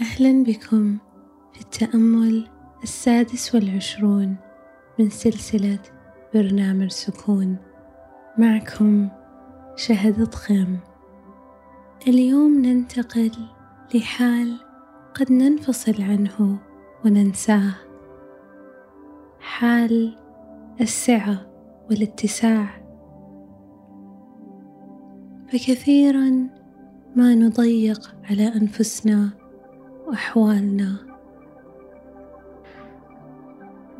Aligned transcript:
أهلا 0.00 0.44
بكم 0.44 0.98
في 1.52 1.60
التأمل 1.60 2.48
السادس 2.82 3.54
والعشرون 3.54 4.36
من 4.98 5.10
سلسلة 5.10 5.78
برنامج 6.34 6.90
سكون. 6.90 7.56
معكم 8.38 9.08
شهد 9.76 10.22
ضخم 10.22 10.76
اليوم 12.08 12.62
ننتقل 12.62 13.32
لحال 13.94 14.60
قد 15.14 15.32
ننفصل 15.32 16.02
عنه 16.02 16.58
وننساه. 17.04 17.74
حال 19.40 20.18
السعة 20.80 21.46
والاتساع. 21.90 22.86
فكثيرا 25.52 26.48
ما 27.16 27.34
نضيق 27.34 28.14
على 28.24 28.48
أنفسنا 28.48 29.45
وأحوالنا. 30.06 30.96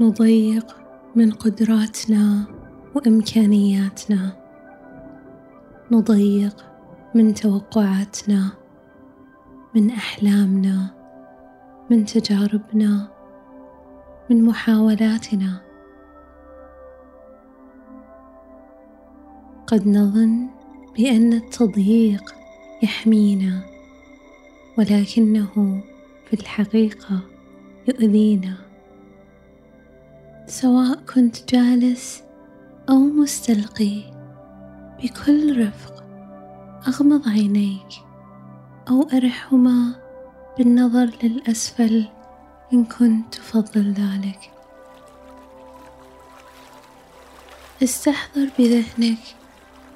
نضيق 0.00 0.76
من 1.14 1.32
قدراتنا 1.32 2.44
وإمكانياتنا. 2.94 4.36
نضيق 5.92 6.64
من 7.14 7.34
توقعاتنا 7.34 8.50
من 9.74 9.90
أحلامنا 9.90 10.90
من 11.90 12.04
تجاربنا 12.04 13.08
من 14.30 14.44
محاولاتنا. 14.44 15.62
قد 19.66 19.88
نظن 19.88 20.48
بأن 20.96 21.32
التضييق 21.32 22.34
يحمينا 22.82 23.60
ولكنه 24.78 25.82
في 26.26 26.32
الحقيقة 26.34 27.20
يؤذينا. 27.88 28.56
سواء 30.46 30.94
كنت 31.14 31.54
جالس 31.54 32.22
أو 32.88 32.98
مستلقي 32.98 34.02
بكل 35.02 35.66
رفق 35.66 36.04
أغمض 36.88 37.28
عينيك 37.28 37.88
أو 38.88 39.02
أرحهما 39.02 39.92
بالنظر 40.58 41.10
للأسفل 41.22 42.08
إن 42.72 42.84
كنت 42.84 43.34
تفضل 43.34 43.92
ذلك. 43.92 44.50
استحضر 47.82 48.48
بذهنك 48.58 49.18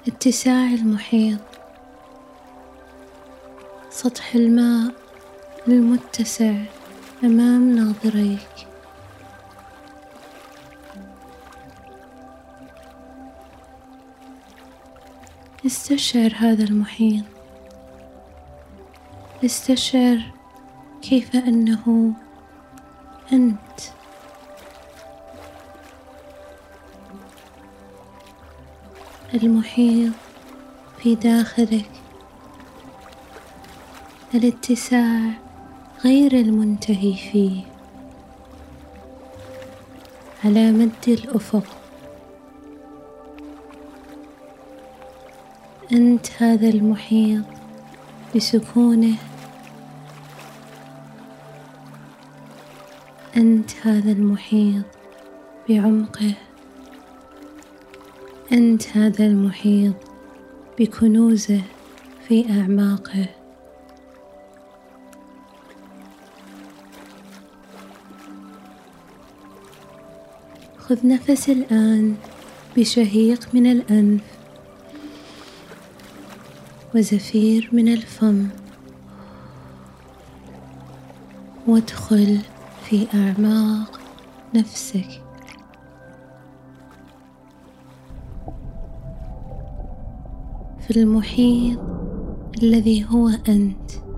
اتساع 0.07 0.65
المحيط. 0.73 1.39
سطح 3.89 4.35
الماء 4.35 4.93
المتسع 5.67 6.53
أمام 7.23 7.75
ناظريك. 7.75 8.67
استشعر 15.65 16.33
هذا 16.37 16.63
المحيط. 16.63 17.23
استشعر 19.45 20.21
كيف 21.01 21.35
أنه 21.35 22.13
أنت. 23.33 23.81
المحيط 29.33 30.13
في 30.99 31.15
داخلك. 31.15 31.89
الاتساع 34.33 35.50
غير 36.05 36.33
المنتهي 36.33 37.13
فيه. 37.13 37.61
على 40.45 40.71
مد 40.71 40.91
الأفق. 41.07 41.63
أنت 45.91 46.27
هذا 46.37 46.69
المحيط 46.69 47.43
بسكونه. 48.35 49.15
أنت 53.37 53.71
هذا 53.83 54.11
المحيط 54.11 54.85
بعمقه. 55.69 56.33
أنت 58.51 58.97
هذا 58.97 59.25
المحيط 59.25 59.95
بكنوزه 60.79 61.61
في 62.27 62.45
أعماقه. 62.49 63.40
خذ 70.81 71.07
نفس 71.07 71.49
الآن 71.49 72.15
بشهيق 72.77 73.55
من 73.55 73.71
الأنف 73.71 74.21
وزفير 76.95 77.69
من 77.71 77.87
الفم 77.87 78.47
وادخل 81.67 82.39
في 82.83 83.07
أعماق 83.13 83.99
نفسك. 84.55 85.21
في 90.87 90.97
المحيط 90.97 91.79
الذي 92.63 93.05
هو 93.09 93.29
أنت. 93.29 94.10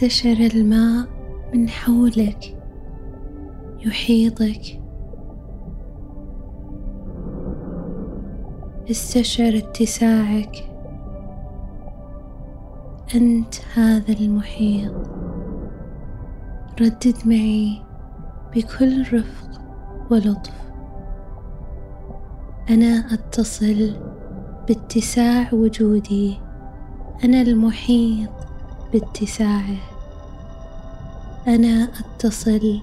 استشعر 0.00 0.50
الماء 0.54 1.08
من 1.54 1.68
حولك 1.68 2.58
يحيطك. 3.86 4.80
استشعر 8.90 9.56
اتساعك. 9.56 10.56
أنت 13.14 13.54
هذا 13.74 14.12
المحيط. 14.12 14.94
ردد 16.80 17.16
معي 17.24 17.82
بكل 18.56 19.02
رفق 19.02 19.60
ولطف. 20.10 20.72
أنا 22.70 23.14
أتصل 23.14 23.96
باتساع 24.68 25.48
وجودي. 25.52 26.40
أنا 27.24 27.40
المحيط 27.40 28.30
باتساعه. 28.92 29.89
أنا 31.48 31.84
أتصل 31.84 32.80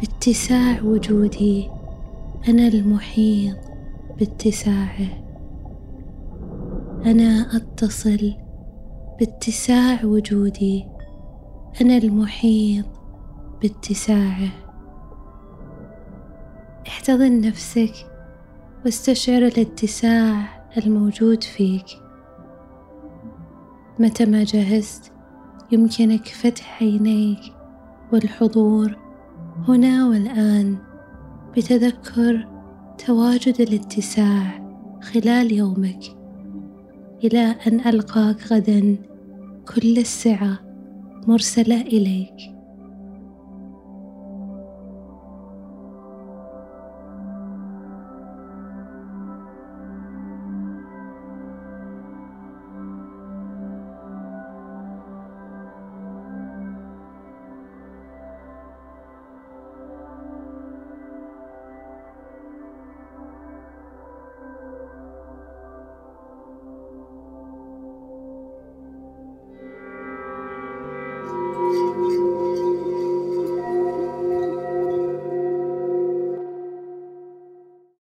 باتساع 0.00 0.82
وجودي. 0.82 1.70
أنا 2.48 2.68
المحيط 2.68 3.56
باتساعه. 4.18 5.24
أنا 7.06 7.56
أتصل 7.56 8.34
باتساع 9.18 10.04
وجودي. 10.04 10.86
أنا 11.80 11.96
المحيط 11.96 12.86
باتساعه. 13.62 14.50
احتضن 16.88 17.40
نفسك 17.40 17.92
واستشعر 18.84 19.42
الاتساع 19.42 20.42
الموجود 20.76 21.42
فيك. 21.42 21.86
متى 23.98 24.24
ما 24.24 24.44
جهزت 24.44 25.12
يمكنك 25.72 26.28
فتح 26.28 26.82
عينيك 26.82 27.59
والحضور 28.12 28.96
هنا 29.68 30.08
والآن 30.08 30.76
بتذكر 31.56 32.48
تواجد 33.06 33.60
الاتساع 33.60 34.70
خلال 35.02 35.52
يومك 35.52 36.00
إلى 37.24 37.54
أن 37.66 37.80
ألقاك 37.86 38.52
غدا 38.52 38.96
كل 39.74 39.98
السعة 39.98 40.58
مرسلة 41.26 41.80
إليك. 41.80 42.59